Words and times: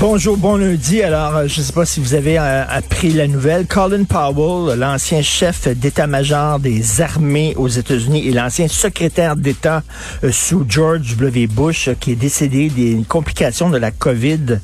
Bonjour, 0.00 0.36
bon 0.36 0.56
lundi. 0.56 1.02
Alors, 1.02 1.34
euh, 1.34 1.48
je 1.48 1.58
ne 1.58 1.64
sais 1.64 1.72
pas 1.72 1.84
si 1.84 1.98
vous 1.98 2.14
avez 2.14 2.38
euh, 2.38 2.64
appris 2.68 3.10
la 3.10 3.26
nouvelle. 3.26 3.66
Colin 3.66 4.04
Powell, 4.04 4.78
l'ancien 4.78 5.22
chef 5.22 5.66
d'état-major 5.66 6.60
des 6.60 7.00
armées 7.00 7.54
aux 7.56 7.66
États-Unis 7.66 8.28
et 8.28 8.30
l'ancien 8.30 8.68
secrétaire 8.68 9.34
d'État 9.34 9.82
euh, 10.22 10.30
sous 10.30 10.64
George 10.68 11.16
W. 11.16 11.48
Bush, 11.48 11.90
qui 11.98 12.12
est 12.12 12.16
décédé 12.16 12.68
des 12.68 13.02
complications 13.08 13.70
de 13.70 13.76
la 13.76 13.90
COVID. 13.90 14.60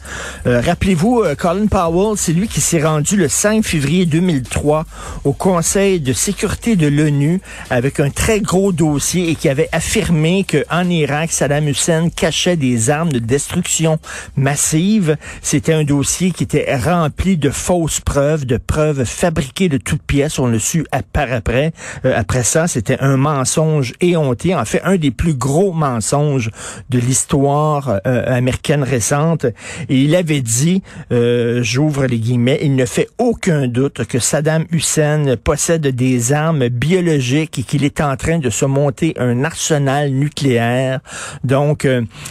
Rappelez-vous, 0.46 1.24
Colin 1.36 1.66
Powell, 1.66 2.16
c'est 2.16 2.32
lui 2.32 2.46
qui 2.46 2.60
s'est 2.60 2.84
rendu 2.84 3.16
le 3.16 3.28
5 3.28 3.64
février 3.64 4.06
2003 4.06 4.84
au 5.24 5.32
Conseil 5.32 5.98
de 5.98 6.12
sécurité 6.12 6.76
de 6.76 6.86
l'ONU 6.86 7.40
avec 7.70 7.98
un 7.98 8.10
très 8.10 8.40
gros 8.40 8.70
dossier 8.70 9.30
et 9.30 9.34
qui 9.34 9.48
avait 9.48 9.68
affirmé 9.72 10.46
qu'en 10.48 10.88
Irak, 10.88 11.32
Saddam 11.32 11.66
Hussein 11.66 12.08
cachait 12.10 12.56
des 12.56 12.90
armes 12.90 13.10
de 13.10 13.18
destruction 13.18 13.98
massive. 14.36 15.16
C'était 15.42 15.72
un 15.72 15.84
dossier 15.84 16.30
qui 16.30 16.44
était 16.44 16.74
rempli 16.76 17.36
de 17.36 17.50
fausses 17.50 18.00
preuves, 18.00 18.46
de 18.46 18.56
preuves 18.56 19.04
fabriquées 19.04 19.68
de 19.68 19.78
toutes 19.78 20.02
pièces. 20.02 20.38
On 20.38 20.46
le 20.46 20.58
su 20.58 20.84
par 21.12 21.32
après. 21.32 21.72
Euh, 22.04 22.12
après 22.16 22.42
ça, 22.42 22.66
c'était 22.66 22.98
un 23.00 23.16
mensonge 23.16 23.92
éhonté. 24.00 24.54
En 24.54 24.64
fait, 24.64 24.80
un 24.84 24.96
des 24.96 25.10
plus 25.10 25.34
gros 25.34 25.72
mensonges 25.72 26.50
de 26.90 26.98
l'histoire 26.98 28.00
euh, 28.06 28.24
américaine 28.26 28.82
récente. 28.82 29.44
Et 29.88 30.00
il 30.02 30.14
avait 30.14 30.40
dit, 30.40 30.82
euh, 31.12 31.62
j'ouvre 31.62 32.06
les 32.06 32.18
guillemets, 32.18 32.60
il 32.62 32.76
ne 32.76 32.86
fait 32.86 33.08
aucun 33.18 33.68
doute 33.68 34.04
que 34.04 34.18
Saddam 34.18 34.64
Hussein 34.70 35.36
possède 35.42 35.86
des 35.86 36.32
armes 36.32 36.68
biologiques 36.68 37.58
et 37.58 37.62
qu'il 37.62 37.84
est 37.84 38.00
en 38.00 38.16
train 38.16 38.38
de 38.38 38.50
se 38.50 38.64
monter 38.64 39.14
un 39.18 39.44
arsenal 39.44 40.10
nucléaire. 40.10 41.00
Donc, 41.44 41.86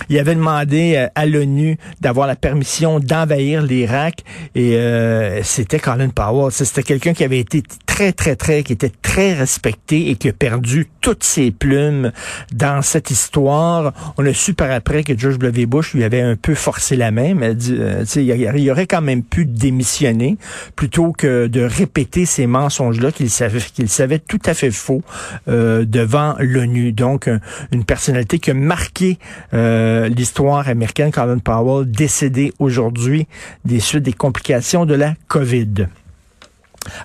il 0.10 0.20
avait 0.20 0.36
demandé 0.36 1.08
à 1.16 1.26
l'ONU 1.26 1.78
d'avoir 2.02 2.28
la 2.28 2.36
permission 2.36 2.83
d'envahir 3.00 3.62
l'Irak 3.62 4.24
et 4.56 4.76
euh, 4.76 5.42
c'était 5.44 5.80
Colin 5.80 6.10
Powell. 6.10 6.52
C'était 6.52 6.84
quelqu'un 6.84 7.14
qui 7.14 7.24
avait 7.24 7.40
été 7.40 7.64
très, 7.94 8.12
très, 8.12 8.36
très, 8.36 8.64
qui 8.64 8.74
était 8.74 8.92
très 9.04 9.36
respecté 9.36 10.10
et 10.10 10.16
qui 10.16 10.28
a 10.28 10.34
perdu 10.34 10.88
toutes 11.00 11.24
ses 11.24 11.52
plumes 11.52 12.12
dans 12.52 12.82
cette 12.82 13.12
histoire. 13.12 13.94
On 14.18 14.26
a 14.26 14.34
su 14.34 14.56
par 14.56 14.72
après 14.72 15.04
que 15.04 15.16
George 15.16 15.38
W. 15.38 15.68
Bush 15.68 15.94
lui 15.94 16.04
avait 16.04 16.22
un 16.22 16.36
peu 16.36 16.56
forcé 16.56 16.96
la 16.96 17.12
main, 17.12 17.36
mais 17.36 17.54
euh, 17.70 18.04
il 18.16 18.72
aurait 18.72 18.88
quand 18.88 19.04
même 19.04 19.22
pu 19.22 19.46
démissionner 19.46 20.38
plutôt 20.76 21.12
que 21.12 21.46
de 21.46 21.62
répéter 21.62 22.26
ces 22.26 22.48
mensonges-là 22.48 23.12
qu'il 23.12 23.30
savait, 23.30 23.60
qu'il 23.60 23.90
savait 23.90 24.18
tout 24.18 24.42
à 24.44 24.56
fait 24.56 24.72
faux 24.72 25.04
euh, 25.48 25.86
devant 25.86 26.34
l'ONU. 26.40 26.94
Donc, 26.94 27.30
une 27.72 27.86
personnalité 27.86 28.40
qui 28.40 28.50
a 28.50 28.56
marqué 28.56 29.20
l'histoire 29.52 30.68
américaine, 30.68 31.12
Colin 31.12 31.38
Powell, 31.38 31.92
décédé 31.92 32.54
aujourd'hui 32.58 33.28
des 33.66 33.80
suites 33.80 34.02
des 34.02 34.14
complications 34.14 34.88
de 34.88 34.96
la 34.96 35.14
COVID. 35.28 35.90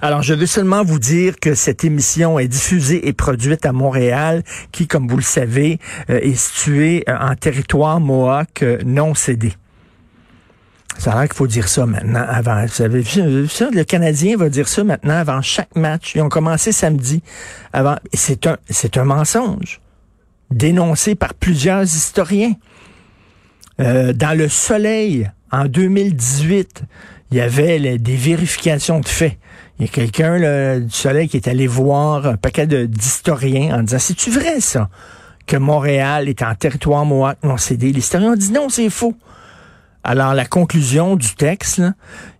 Alors, 0.03 0.22
je 0.22 0.34
veux 0.34 0.47
seulement 0.47 0.84
vous 0.84 0.99
dire 0.99 1.39
que 1.41 1.55
cette 1.55 1.84
émission 1.84 2.39
est 2.39 2.49
diffusée 2.49 3.09
et 3.09 3.12
produite 3.12 3.65
à 3.66 3.72
Montréal, 3.72 4.43
qui, 4.72 4.87
comme 4.87 5.09
vous 5.09 5.16
le 5.16 5.22
savez, 5.22 5.78
euh, 6.11 6.19
est 6.21 6.34
située 6.34 7.05
euh, 7.09 7.16
en 7.19 7.34
territoire 7.34 8.00
Mohawk 8.00 8.62
euh, 8.62 8.78
non 8.84 9.15
cédé. 9.15 9.53
Ça 10.99 11.12
a 11.12 11.21
l'air 11.21 11.28
qu'il 11.28 11.37
faut 11.37 11.47
dire 11.47 11.69
ça 11.69 11.87
maintenant 11.87 12.25
avant. 12.28 12.61
Vous 12.62 12.69
savez, 12.69 13.05
le 13.05 13.83
Canadien 13.84 14.37
va 14.37 14.49
dire 14.49 14.67
ça 14.67 14.83
maintenant 14.83 15.15
avant 15.15 15.41
chaque 15.43 15.77
match. 15.77 16.15
Ils 16.17 16.22
ont 16.22 16.28
commencé 16.28 16.72
samedi 16.72 17.22
avant. 17.72 17.97
C'est 18.12 18.49
un, 18.49 18.56
c'est 18.69 18.97
un 18.97 19.05
mensonge 19.05 19.81
dénoncé 20.50 21.15
par 21.15 21.34
plusieurs 21.34 21.83
historiens. 21.83 22.55
dans 23.78 24.37
le 24.37 24.49
soleil, 24.49 25.31
en 25.53 25.67
2018, 25.67 26.83
il 27.31 27.37
y 27.37 27.41
avait 27.41 27.99
des 27.99 28.17
vérifications 28.17 28.99
de 28.99 29.06
faits. 29.06 29.38
Il 29.78 29.87
y 29.87 29.89
a 29.89 29.93
quelqu'un 29.93 30.81
du 30.81 30.91
Soleil 30.91 31.28
qui 31.28 31.37
est 31.37 31.47
allé 31.47 31.69
voir 31.69 32.27
un 32.27 32.37
paquet 32.37 32.66
d'historiens 32.66 33.78
en 33.78 33.83
disant, 33.83 33.99
c'est-tu 34.00 34.31
vrai 34.31 34.61
ça, 34.61 34.89
que 35.47 35.56
Montréal 35.56 36.28
est 36.28 36.43
en 36.43 36.55
territoire 36.55 37.05
Mohawk? 37.05 37.37
Non 37.44 37.56
cédé? 37.56 37.93
L'historien 37.93 38.34
dit 38.34 38.50
non, 38.50 38.69
c'est 38.69 38.91
faux. 38.91 39.15
Alors, 40.03 40.34
la 40.34 40.47
conclusion 40.47 41.17
du 41.17 41.34
texte, 41.34 41.83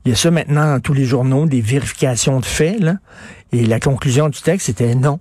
il 0.05 0.11
y 0.11 0.13
a 0.13 0.17
ça 0.17 0.31
maintenant 0.31 0.67
dans 0.67 0.81
tous 0.81 0.95
les 0.95 1.05
journaux, 1.05 1.47
des 1.47 1.61
vérifications 1.61 2.41
de 2.41 2.45
faits, 2.45 2.83
et 3.53 3.67
la 3.67 3.79
conclusion 3.79 4.29
du 4.29 4.41
texte, 4.41 4.67
c'était 4.67 4.95
non. 4.95 5.21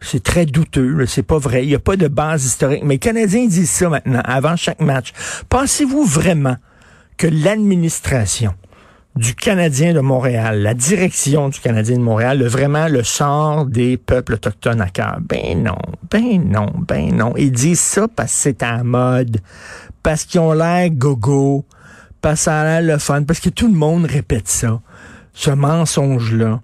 C'est 0.00 0.22
très 0.22 0.46
douteux, 0.46 1.06
c'est 1.06 1.22
pas 1.22 1.38
vrai. 1.38 1.64
Il 1.64 1.68
n'y 1.68 1.74
a 1.74 1.80
pas 1.80 1.96
de 1.96 2.08
base 2.08 2.44
historique. 2.44 2.82
Mais 2.84 2.94
les 2.94 2.98
Canadiens 2.98 3.46
disent 3.46 3.70
ça 3.70 3.88
maintenant, 3.88 4.22
avant 4.24 4.56
chaque 4.56 4.80
match. 4.80 5.12
Pensez-vous 5.48 6.04
vraiment 6.04 6.56
que 7.16 7.26
l'administration 7.26 8.54
du 9.16 9.34
Canadien 9.34 9.92
de 9.92 10.00
Montréal, 10.00 10.62
la 10.62 10.74
direction 10.74 11.50
du 11.50 11.60
Canadien 11.60 11.96
de 11.96 12.02
Montréal, 12.02 12.38
le, 12.38 12.46
vraiment 12.46 12.88
le 12.88 13.02
sort 13.02 13.66
des 13.66 13.96
peuples 13.98 14.34
autochtones 14.34 14.80
à 14.80 14.88
cœur. 14.88 15.18
Ben 15.20 15.62
non, 15.62 15.76
ben 16.10 16.42
non, 16.42 16.72
ben 16.88 17.14
non. 17.14 17.34
Ils 17.36 17.52
disent 17.52 17.80
ça 17.80 18.08
parce 18.08 18.32
que 18.32 18.38
c'est 18.38 18.62
en 18.62 18.84
mode, 18.84 19.38
parce 20.02 20.24
qu'ils 20.24 20.40
ont 20.40 20.52
l'air 20.52 20.88
gogo, 20.90 21.66
parce 22.22 22.40
que 22.40 22.44
ça 22.44 22.60
a 22.60 22.80
l'air 22.80 22.94
le 22.94 22.98
fun, 22.98 23.24
parce 23.24 23.40
que 23.40 23.50
tout 23.50 23.68
le 23.68 23.74
monde 23.74 24.06
répète 24.06 24.48
ça, 24.48 24.80
ce 25.34 25.50
mensonge-là. 25.50 26.60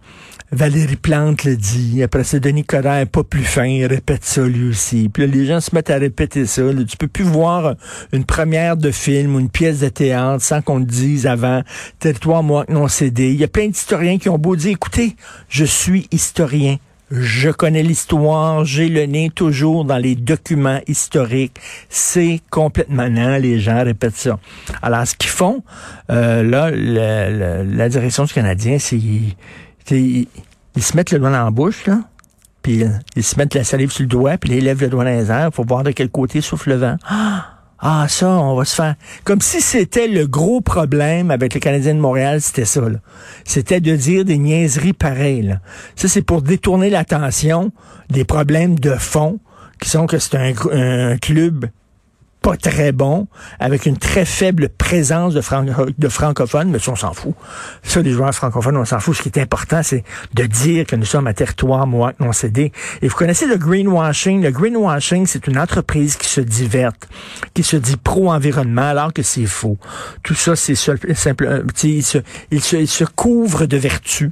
Valérie 0.50 0.96
Plante 0.96 1.44
le 1.44 1.56
dit. 1.56 2.02
Après 2.02 2.24
ça, 2.24 2.38
Denis 2.38 2.64
Coderre, 2.64 3.06
pas 3.06 3.22
plus 3.22 3.44
fin, 3.44 3.66
il 3.66 3.84
répète 3.84 4.24
ça 4.24 4.42
lui 4.46 4.70
aussi. 4.70 5.10
Puis 5.10 5.26
là, 5.26 5.32
les 5.32 5.44
gens 5.44 5.60
se 5.60 5.74
mettent 5.74 5.90
à 5.90 5.98
répéter 5.98 6.46
ça. 6.46 6.62
Tu 6.88 6.96
peux 6.96 7.06
plus 7.06 7.24
voir 7.24 7.74
une 8.12 8.24
première 8.24 8.78
de 8.78 8.90
film 8.90 9.34
ou 9.34 9.40
une 9.40 9.50
pièce 9.50 9.80
de 9.80 9.88
théâtre 9.88 10.42
sans 10.42 10.62
qu'on 10.62 10.80
te 10.80 10.90
dise 10.90 11.26
avant, 11.26 11.62
territoire 11.98 12.42
moi 12.42 12.64
non 12.68 12.88
cédé. 12.88 13.28
Il 13.28 13.36
y 13.36 13.44
a 13.44 13.48
plein 13.48 13.68
d'historiens 13.68 14.18
qui 14.18 14.30
ont 14.30 14.38
beau 14.38 14.56
dire, 14.56 14.72
écoutez, 14.72 15.16
je 15.50 15.66
suis 15.66 16.08
historien. 16.12 16.78
Je 17.10 17.48
connais 17.48 17.82
l'histoire, 17.82 18.66
j'ai 18.66 18.88
le 18.88 19.06
nez 19.06 19.30
toujours 19.34 19.86
dans 19.86 19.96
les 19.96 20.14
documents 20.14 20.80
historiques. 20.86 21.58
C'est 21.88 22.40
complètement 22.50 23.08
non, 23.08 23.38
les 23.38 23.60
gens 23.60 23.82
répètent 23.82 24.16
ça. 24.16 24.38
Alors, 24.82 25.06
ce 25.06 25.14
qu'ils 25.14 25.30
font, 25.30 25.62
euh, 26.10 26.42
là, 26.42 26.70
la 26.70 27.88
direction 27.88 28.24
du 28.24 28.32
Canadien, 28.34 28.78
c'est 28.78 29.00
ils, 29.90 30.26
se 30.78 30.96
mettent 30.96 31.10
le 31.10 31.18
doigt 31.18 31.30
dans 31.30 31.44
la 31.44 31.50
bouche, 31.50 31.86
là, 31.86 32.00
puis 32.62 32.84
ils 33.16 33.24
se 33.24 33.36
mettent 33.36 33.54
la 33.54 33.64
salive 33.64 33.90
sur 33.90 34.02
le 34.02 34.08
doigt, 34.08 34.38
puis 34.38 34.56
ils 34.56 34.64
lèvent 34.64 34.80
le 34.80 34.88
doigt 34.88 35.04
dans 35.04 35.10
les 35.10 35.30
airs 35.30 35.52
pour 35.52 35.66
voir 35.66 35.84
de 35.84 35.90
quel 35.90 36.10
côté 36.10 36.40
souffle 36.40 36.70
le 36.70 36.76
vent. 36.76 36.96
Ah, 37.80 38.06
ça, 38.08 38.28
on 38.28 38.56
va 38.56 38.64
se 38.64 38.74
faire. 38.74 38.96
Comme 39.22 39.40
si 39.40 39.60
c'était 39.60 40.08
le 40.08 40.26
gros 40.26 40.60
problème 40.60 41.30
avec 41.30 41.54
les 41.54 41.60
Canadiens 41.60 41.94
de 41.94 42.00
Montréal, 42.00 42.40
c'était 42.40 42.64
ça. 42.64 42.80
C'était 43.44 43.80
de 43.80 43.94
dire 43.94 44.24
des 44.24 44.36
niaiseries 44.36 44.94
pareilles. 44.94 45.56
Ça, 45.94 46.08
c'est 46.08 46.22
pour 46.22 46.42
détourner 46.42 46.90
l'attention 46.90 47.70
des 48.10 48.24
problèmes 48.24 48.80
de 48.80 48.94
fond, 48.94 49.38
qui 49.80 49.90
sont 49.90 50.06
que 50.06 50.18
c'est 50.18 50.34
un 50.34 51.16
club 51.18 51.66
pas 52.48 52.56
très 52.56 52.92
bon, 52.92 53.28
avec 53.60 53.84
une 53.84 53.98
très 53.98 54.24
faible 54.24 54.70
présence 54.70 55.34
de, 55.34 56.08
francophones, 56.08 56.70
mais 56.70 56.78
ça, 56.78 56.92
on 56.92 56.96
s'en 56.96 57.12
fout. 57.12 57.34
Ça, 57.82 58.00
les 58.00 58.12
joueurs 58.12 58.34
francophones, 58.34 58.78
on 58.78 58.86
s'en 58.86 59.00
fout. 59.00 59.16
Ce 59.16 59.22
qui 59.22 59.28
est 59.28 59.38
important, 59.38 59.82
c'est 59.82 60.02
de 60.32 60.44
dire 60.44 60.86
que 60.86 60.96
nous 60.96 61.04
sommes 61.04 61.26
un 61.26 61.34
territoire 61.34 61.86
moi 61.86 62.14
non 62.20 62.32
cédé. 62.32 62.72
Et 63.02 63.08
vous 63.08 63.16
connaissez 63.16 63.44
le 63.44 63.58
greenwashing. 63.58 64.42
Le 64.42 64.50
greenwashing, 64.50 65.26
c'est 65.26 65.46
une 65.46 65.58
entreprise 65.58 66.16
qui 66.16 66.26
se 66.26 66.40
diverte, 66.40 67.06
qui 67.52 67.62
se 67.62 67.76
dit 67.76 67.98
pro-environnement, 67.98 68.88
alors 68.88 69.12
que 69.12 69.22
c'est 69.22 69.44
faux. 69.44 69.76
Tout 70.22 70.34
ça, 70.34 70.56
c'est 70.56 70.74
simple, 70.74 71.44
euh, 71.44 71.62
il 71.82 72.02
se, 72.02 72.16
il 72.50 72.62
se, 72.62 72.76
il 72.76 72.88
se 72.88 73.04
couvre 73.04 73.66
de 73.66 73.76
vertu 73.76 74.30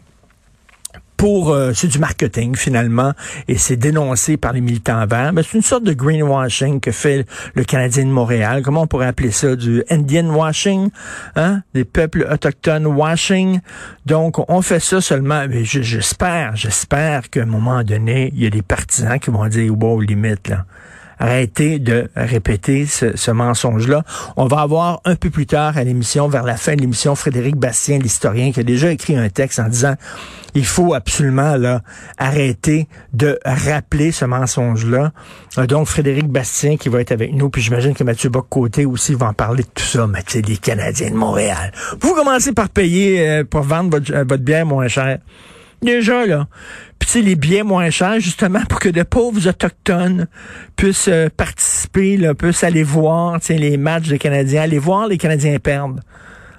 pour 1.17 1.51
euh, 1.51 1.73
c'est 1.75 1.89
du 1.89 1.99
marketing 1.99 2.57
finalement 2.57 3.13
et 3.49 3.57
c'est 3.57 3.77
dénoncé 3.77 4.37
par 4.37 4.53
les 4.53 4.61
militants 4.61 5.07
verts. 5.07 5.33
Mais 5.33 5.43
c'est 5.43 5.57
une 5.57 5.63
sorte 5.63 5.85
de 5.85 5.93
greenwashing 5.93 6.81
que 6.81 6.91
fait 6.91 7.27
le 7.55 7.65
Canadien 7.65 8.05
de 8.05 8.11
Montréal. 8.11 8.63
Comment 8.63 8.83
on 8.83 8.87
pourrait 8.87 9.07
appeler 9.07 9.31
ça? 9.31 9.57
Du 9.57 9.83
Indian 9.91 10.29
washing, 10.29 10.91
hein, 11.37 11.63
des 11.75 11.85
peuples 11.85 12.27
autochtones 12.31 12.87
washing. 12.87 13.61
Donc 14.05 14.39
on 14.51 14.63
fait 14.63 14.81
ça 14.81 15.01
seulement. 15.01 15.47
J'espère, 15.63 16.57
j'espère 16.57 17.31
qu'à 17.31 17.43
un 17.43 17.47
moment 17.47 17.83
donné, 17.83 18.33
il 18.35 18.43
y 18.43 18.47
a 18.47 18.51
des 18.51 18.63
partisans 18.63 19.19
qui 19.19 19.31
vont 19.31 19.47
dire 19.47 19.73
wow 19.77 20.01
limite 20.01 20.49
là. 20.49 20.65
Arrêtez 21.19 21.79
de 21.79 22.09
répéter 22.15 22.87
ce, 22.87 23.17
ce 23.17 23.31
mensonge-là. 23.31 24.03
On 24.37 24.47
va 24.47 24.61
avoir 24.61 25.01
un 25.05 25.17
peu 25.17 25.31
plus 25.31 25.47
tard 25.47 25.77
à 25.77 25.85
l'émission, 25.85 26.29
vers 26.29 26.43
la 26.43 26.57
fin 26.57 26.75
de 26.75 26.81
l'émission, 26.81 27.15
Frédéric 27.15 27.57
Bastien, 27.57 27.99
l'historien, 27.99 28.53
qui 28.53 28.61
a 28.61 28.63
déjà 28.63 28.91
écrit 28.91 29.17
un 29.17 29.29
texte 29.29 29.59
en 29.59 29.69
disant 29.69 29.95
il 30.57 30.65
faut 30.65 30.95
absolument 30.95 31.57
là 31.57 31.83
arrêter 32.17 32.89
de 33.13 33.39
rappeler 33.45 34.11
ce 34.11 34.25
mensonge-là. 34.25 35.13
Euh, 35.59 35.67
donc, 35.67 35.87
Frédéric 35.87 36.29
Bastien 36.29 36.77
qui 36.77 36.89
va 36.89 37.01
être 37.01 37.13
avec 37.13 37.33
nous, 37.35 37.51
puis 37.51 37.61
j'imagine 37.61 37.95
que 37.95 38.05
Mathieu 38.05 38.31
Bock-Côté 38.31 38.87
aussi 38.87 39.15
va 39.15 39.29
en 39.29 39.35
parler 39.35 39.63
de 39.63 39.69
tout 39.69 39.85
ça, 39.85 40.07
Mathieu, 40.07 40.43
des 40.43 40.57
Canadiens 40.57 41.11
de 41.11 41.17
Montréal. 41.17 41.73
Vous 42.01 42.15
commencez 42.15 42.53
par 42.53 42.71
payer 42.71 43.29
euh, 43.29 43.45
pour 43.45 43.63
vendre 43.63 43.91
votre, 43.91 44.13
euh, 44.13 44.25
votre 44.27 44.43
bière 44.43 44.65
moins 44.65 44.89
cher. 44.89 45.19
Déjà, 45.83 46.27
là. 46.27 46.49
Puis, 46.99 47.11
tu 47.11 47.23
les 47.23 47.37
billets 47.37 47.63
moins 47.63 47.91
chers, 47.91 48.21
justement, 48.21 48.65
pour 48.69 48.81
que 48.81 48.89
de 48.89 49.03
pauvres 49.03 49.47
autochtones 49.47 50.27
puissent 50.77 51.11
participer, 51.37 52.17
là, 52.17 52.35
puissent 52.35 52.65
aller 52.65 52.83
voir, 52.83 53.39
les 53.49 53.77
matchs 53.77 54.09
des 54.09 54.19
Canadiens, 54.19 54.63
aller 54.63 54.79
voir 54.79 55.07
les 55.07 55.19
Canadiens 55.19 55.59
perdre. 55.59 56.01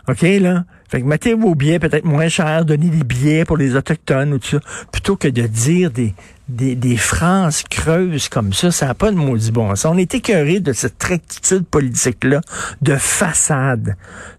OK, 0.08 0.22
là? 0.22 0.64
Fait 0.90 1.02
que 1.02 1.06
mettez 1.06 1.34
vos 1.34 1.54
billets 1.54 1.80
peut-être 1.80 2.06
moins 2.06 2.30
chers, 2.30 2.64
donnez 2.64 2.88
des 2.88 3.04
billets 3.04 3.44
pour 3.44 3.58
les 3.58 3.76
Autochtones 3.76 4.34
ou 4.34 4.40
tout 4.40 4.48
ça, 4.48 4.60
plutôt 4.92 5.18
que 5.18 5.28
de 5.28 5.46
dire 5.46 5.92
des, 5.92 6.14
des, 6.50 6.76
des 6.76 6.98
phrases 6.98 7.64
creuses 7.64 8.30
comme 8.30 8.54
ça, 8.54 8.72
ça 8.72 8.88
n'a 8.88 8.94
pas 8.94 9.12
de 9.12 9.18
maudit 9.18 9.52
bon 9.52 9.76
sens. 9.76 9.86
On 9.86 9.98
est 9.98 10.16
écœuré 10.16 10.60
de 10.60 10.74
cette 10.74 11.02
rectitude 11.04 11.66
politique-là, 11.66 12.42
de 12.82 12.96
façade, 12.96 13.96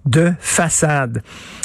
de 0.06 0.32
façade. 0.40 1.22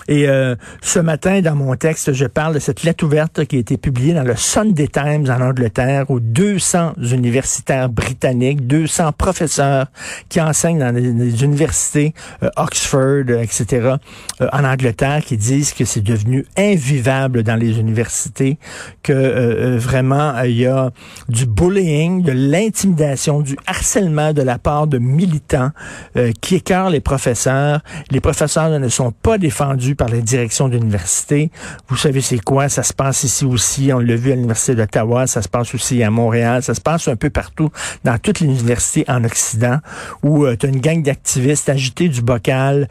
Et 0.08 0.28
euh, 0.28 0.56
ce 0.82 1.00
matin, 1.00 1.42
dans 1.42 1.56
mon 1.56 1.76
texte, 1.76 2.14
je 2.14 2.26
parle 2.26 2.56
de 2.56 2.60
cette 2.60 2.84
lettre 2.84 3.06
ouverte 3.06 3.46
qui 3.46 3.56
a 3.56 3.60
été 3.60 3.78
publiée 3.78 4.14
dans 4.14 4.24
le 4.24 4.36
Sunday 4.36 4.88
Times 4.88 5.30
en 5.30 5.42
Angleterre 5.42 6.10
aux 6.12 6.20
200 6.20 6.94
universitaires 6.98 7.90
britanniques, 7.90 8.68
200 8.68 9.14
professeurs 9.14 9.88
qui 10.28 10.42
enseignent 10.42 10.80
dans 10.80 10.94
les, 10.94 11.44
universités, 11.44 12.14
euh, 12.44 12.50
Oxford, 12.58 13.30
etc., 13.30 13.96
euh, 14.42 14.48
en 14.52 14.66
Angleterre, 14.66 15.24
qui 15.26 15.38
disent 15.38 15.74
que 15.74 15.86
c'est 15.86 16.02
devenu 16.02 16.46
invivable 16.58 17.44
dans 17.44 17.56
les 17.56 17.80
universités, 17.80 18.58
que 19.04 19.78
vraiment 19.78 20.33
euh, 20.36 20.48
il 20.48 20.58
y 20.58 20.66
a 20.66 20.92
du 21.30 21.46
bullying, 21.46 22.24
de 22.24 22.32
l'intimidation, 22.32 23.42
du 23.42 23.58
harcèlement 23.68 24.34
de 24.34 24.42
la 24.42 24.58
part 24.58 24.88
de 24.88 24.98
militants 24.98 25.72
euh, 26.18 26.32
qui 26.42 26.56
écœurent 26.56 26.90
les 26.90 27.00
professeurs. 27.00 27.82
Les 28.12 28.20
professeurs 28.20 28.70
ne 28.80 28.88
sont 28.88 29.12
pas 29.12 29.38
défendus 29.38 29.96
par 29.96 30.10
les 30.10 30.22
directions 30.22 30.70
d'université. 30.70 31.52
Vous 31.88 31.98
savez 31.98 32.22
c'est 32.22 32.40
quoi? 32.40 32.70
Ça 32.70 32.84
se 32.84 32.94
passe 32.94 33.24
ici 33.24 33.46
aussi. 33.46 33.92
On 33.94 34.00
l'a 34.00 34.16
vu 34.16 34.32
à 34.32 34.36
l'Université 34.36 34.76
d'Ottawa. 34.76 35.28
Ça 35.28 35.42
se 35.42 35.50
passe 35.50 35.74
aussi 35.74 36.04
à 36.04 36.10
Montréal. 36.10 36.64
Ça 36.64 36.74
se 36.74 36.82
passe 36.82 37.08
un 37.08 37.16
peu 37.16 37.30
partout 37.30 37.70
dans 38.04 38.18
toutes 38.18 38.40
les 38.40 38.48
universités 38.48 39.06
en 39.08 39.24
Occident 39.24 39.80
où 40.22 40.46
euh, 40.46 40.56
tu 40.58 40.66
as 40.66 40.70
une 40.70 40.82
gang 40.82 41.02
d'activistes 41.02 41.70
agités 41.70 42.10
du 42.10 42.22
bocal 42.22 42.88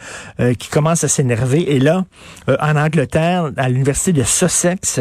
qui 0.58 0.68
commencent 0.68 1.04
à 1.04 1.08
s'énerver. 1.08 1.72
Et 1.72 1.78
là, 1.78 2.04
en 2.48 2.76
Angleterre, 2.76 3.50
à 3.56 3.68
l'Université 3.68 4.12
de 4.12 4.22
Sussex, 4.22 5.00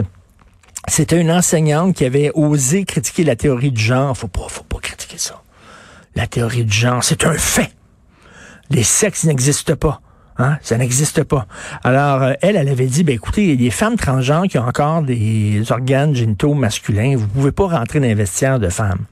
c'était 0.88 1.20
une 1.20 1.32
enseignante 1.32 1.96
qui 1.96 2.06
avait 2.06 2.32
osé 2.34 2.86
critiquer 2.86 3.24
la 3.24 3.36
théorie 3.36 3.72
du 3.72 3.82
genre. 3.82 4.18
Faut 4.18 4.28
pas, 4.28 4.48
faut 4.48 4.64
pas 4.64 4.80
critiquer 4.80 5.18
ça. 5.18 5.42
La 6.16 6.28
théorie 6.28 6.66
du 6.66 6.76
genre, 6.76 7.04
c'est 7.04 7.26
un 7.26 7.34
fait. 7.34 7.72
Les 8.70 8.84
sexes 8.84 9.26
n'existent 9.26 9.76
pas. 9.76 10.02
Hein? 10.38 10.58
Ça 10.62 10.78
n'existe 10.78 11.24
pas. 11.24 11.46
Alors, 11.84 12.24
euh, 12.24 12.34
elle, 12.42 12.56
elle 12.56 12.70
avait 12.70 12.88
dit, 12.88 13.04
ben 13.04 13.16
écoutez, 13.16 13.56
des 13.56 13.70
femmes 13.70 13.96
transgenres 13.96 14.48
qui 14.48 14.58
ont 14.58 14.66
encore 14.66 15.04
des 15.04 15.64
organes 15.72 16.16
génitaux 16.16 16.54
masculins. 16.54 17.16
Vous 17.16 17.28
pouvez 17.28 17.52
pas 17.52 17.68
rentrer 17.68 18.00
dans 18.00 18.08
les 18.08 18.16
vestiaires 18.16 18.60
de 18.60 18.70
femmes. 18.70 19.06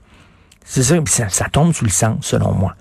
C'est 0.66 0.84
ça, 0.84 0.96
ça, 1.06 1.30
ça 1.30 1.46
tombe 1.52 1.74
sous 1.74 1.86
le 1.86 1.92
sens, 1.92 2.18
selon 2.22 2.54
moi. 2.54 2.76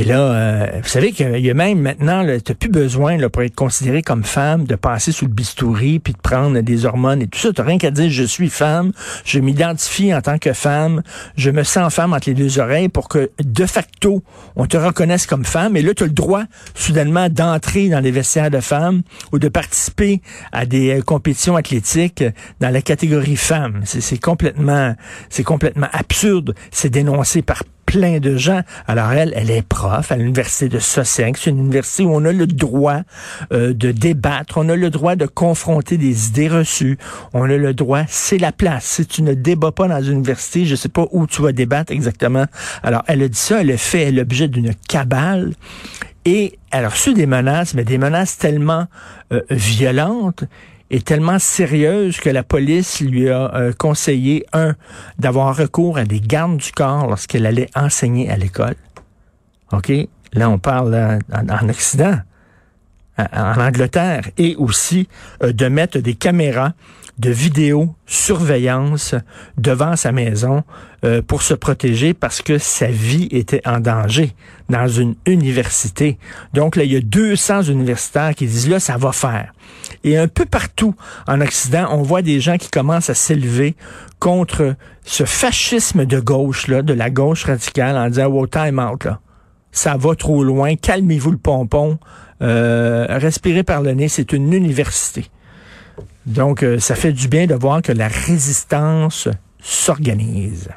Et 0.00 0.04
là, 0.04 0.18
euh, 0.18 0.66
vous 0.82 0.88
savez 0.88 1.12
qu'il 1.12 1.40
y 1.40 1.50
a 1.50 1.52
même 1.52 1.78
maintenant, 1.78 2.24
tu 2.24 2.30
n'as 2.30 2.54
plus 2.54 2.70
besoin 2.70 3.18
là, 3.18 3.28
pour 3.28 3.42
être 3.42 3.54
considéré 3.54 4.00
comme 4.00 4.24
femme 4.24 4.64
de 4.64 4.74
passer 4.74 5.12
sous 5.12 5.26
le 5.26 5.30
bistouri 5.30 5.98
puis 5.98 6.14
de 6.14 6.18
prendre 6.18 6.58
des 6.62 6.86
hormones 6.86 7.20
et 7.20 7.26
tout 7.26 7.38
ça. 7.38 7.52
Tu 7.52 7.60
rien 7.60 7.76
qu'à 7.76 7.90
dire 7.90 8.08
je 8.08 8.22
suis 8.22 8.48
femme, 8.48 8.92
je 9.26 9.38
m'identifie 9.40 10.14
en 10.14 10.22
tant 10.22 10.38
que 10.38 10.54
femme, 10.54 11.02
je 11.36 11.50
me 11.50 11.64
sens 11.64 11.92
femme 11.92 12.14
entre 12.14 12.30
les 12.30 12.34
deux 12.34 12.58
oreilles 12.58 12.88
pour 12.88 13.08
que 13.10 13.30
de 13.44 13.66
facto 13.66 14.22
on 14.56 14.64
te 14.64 14.78
reconnaisse 14.78 15.26
comme 15.26 15.44
femme. 15.44 15.76
Et 15.76 15.82
là, 15.82 15.92
tu 15.92 16.04
as 16.04 16.06
le 16.06 16.12
droit 16.12 16.44
soudainement 16.74 17.28
d'entrer 17.28 17.90
dans 17.90 18.00
les 18.00 18.10
vestiaires 18.10 18.50
de 18.50 18.60
femmes 18.60 19.02
ou 19.32 19.38
de 19.38 19.48
participer 19.48 20.22
à 20.50 20.64
des 20.64 20.98
euh, 20.98 21.02
compétitions 21.02 21.56
athlétiques 21.56 22.24
dans 22.58 22.70
la 22.70 22.80
catégorie 22.80 23.36
femme. 23.36 23.82
C'est 23.84 24.18
complètement, 24.18 24.94
c'est 25.28 25.44
complètement 25.44 25.88
absurde. 25.92 26.54
C'est 26.70 26.88
dénoncé 26.88 27.42
par 27.42 27.64
plein 27.90 28.20
de 28.20 28.36
gens. 28.36 28.60
Alors 28.86 29.10
elle, 29.10 29.32
elle 29.34 29.50
est 29.50 29.66
prof 29.66 30.12
à 30.12 30.16
l'université 30.16 30.68
de 30.68 30.78
Sussex, 30.78 31.46
une 31.46 31.58
université 31.58 32.04
où 32.04 32.14
on 32.14 32.24
a 32.24 32.30
le 32.32 32.46
droit 32.46 33.00
euh, 33.52 33.72
de 33.74 33.90
débattre, 33.90 34.58
on 34.58 34.68
a 34.68 34.76
le 34.76 34.90
droit 34.90 35.16
de 35.16 35.26
confronter 35.26 35.96
des 35.96 36.28
idées 36.28 36.46
reçues, 36.46 36.98
on 37.32 37.42
a 37.42 37.56
le 37.56 37.74
droit, 37.74 38.02
c'est 38.06 38.38
la 38.38 38.52
place. 38.52 38.84
Si 38.84 39.06
tu 39.06 39.22
ne 39.22 39.34
débats 39.34 39.72
pas 39.72 39.88
dans 39.88 40.00
une 40.00 40.18
université, 40.18 40.66
je 40.66 40.76
sais 40.76 40.88
pas 40.88 41.06
où 41.10 41.26
tu 41.26 41.42
vas 41.42 41.50
débattre 41.50 41.90
exactement. 41.90 42.46
Alors 42.84 43.02
elle 43.08 43.24
a 43.24 43.28
dit 43.28 43.36
ça, 43.36 43.60
elle 43.60 43.72
a 43.72 43.76
fait 43.76 44.12
l'objet 44.12 44.46
d'une 44.46 44.72
cabale. 44.88 45.54
Et 46.24 46.58
elle 46.70 46.84
a 46.84 46.90
reçu 46.90 47.12
des 47.14 47.26
menaces, 47.26 47.74
mais 47.74 47.82
des 47.82 47.98
menaces 47.98 48.38
tellement 48.38 48.86
euh, 49.32 49.40
violentes 49.50 50.44
est 50.90 51.06
tellement 51.06 51.38
sérieuse 51.38 52.18
que 52.18 52.30
la 52.30 52.42
police 52.42 53.00
lui 53.00 53.28
a 53.28 53.54
euh, 53.54 53.72
conseillé, 53.72 54.44
un, 54.52 54.74
d'avoir 55.18 55.56
recours 55.56 55.98
à 55.98 56.04
des 56.04 56.20
gardes 56.20 56.56
du 56.56 56.72
corps 56.72 57.06
lorsqu'elle 57.06 57.46
allait 57.46 57.68
enseigner 57.74 58.30
à 58.30 58.36
l'école. 58.36 58.74
OK? 59.72 59.92
Là, 60.32 60.50
on 60.50 60.58
parle 60.58 61.18
en, 61.32 61.68
Occident, 61.68 62.18
en 63.18 63.60
Angleterre, 63.60 64.28
et 64.38 64.56
aussi 64.56 65.08
euh, 65.42 65.52
de 65.52 65.66
mettre 65.66 65.98
des 65.98 66.14
caméras 66.14 66.72
de 67.20 67.30
vidéosurveillance 67.30 69.14
devant 69.58 69.94
sa 69.94 70.10
maison 70.10 70.64
euh, 71.04 71.20
pour 71.20 71.42
se 71.42 71.52
protéger 71.52 72.14
parce 72.14 72.40
que 72.40 72.56
sa 72.56 72.86
vie 72.86 73.28
était 73.30 73.60
en 73.66 73.78
danger 73.78 74.34
dans 74.70 74.88
une 74.88 75.14
université. 75.26 76.18
Donc 76.54 76.76
là, 76.76 76.84
il 76.84 76.92
y 76.92 76.96
a 76.96 77.00
200 77.00 77.64
universitaires 77.64 78.34
qui 78.34 78.46
disent 78.46 78.70
là, 78.70 78.80
ça 78.80 78.96
va 78.96 79.12
faire. 79.12 79.52
Et 80.02 80.16
un 80.16 80.28
peu 80.28 80.46
partout 80.46 80.94
en 81.26 81.40
Occident, 81.40 81.88
on 81.90 82.02
voit 82.02 82.22
des 82.22 82.40
gens 82.40 82.56
qui 82.56 82.70
commencent 82.70 83.10
à 83.10 83.14
s'élever 83.14 83.76
contre 84.18 84.74
ce 85.04 85.24
fascisme 85.24 86.06
de 86.06 86.20
gauche, 86.20 86.68
là, 86.68 86.82
de 86.82 86.92
la 86.92 87.10
gauche 87.10 87.44
radicale, 87.44 87.96
en 87.96 88.08
disant, 88.08 88.26
wow, 88.26 88.46
time 88.46 88.78
out, 88.78 89.04
là. 89.04 89.20
Ça 89.72 89.96
va 89.96 90.16
trop 90.16 90.42
loin, 90.42 90.74
calmez-vous 90.74 91.30
le 91.30 91.36
pompon, 91.36 91.98
euh, 92.42 93.06
respirez 93.08 93.62
par 93.62 93.82
le 93.82 93.92
nez, 93.92 94.08
c'est 94.08 94.32
une 94.32 94.52
université. 94.52 95.30
Donc, 96.26 96.64
euh, 96.64 96.80
ça 96.80 96.96
fait 96.96 97.12
du 97.12 97.28
bien 97.28 97.46
de 97.46 97.54
voir 97.54 97.80
que 97.80 97.92
la 97.92 98.08
résistance 98.08 99.28
s'organise. 99.62 100.70